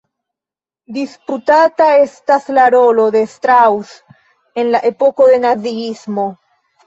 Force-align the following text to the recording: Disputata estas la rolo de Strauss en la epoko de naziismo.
Disputata 0.93 1.89
estas 2.05 2.47
la 2.59 2.63
rolo 2.75 3.05
de 3.15 3.21
Strauss 3.35 3.93
en 4.63 4.73
la 4.77 4.83
epoko 4.91 5.29
de 5.33 5.39
naziismo. 5.45 6.27